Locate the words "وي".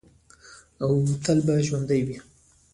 2.07-2.17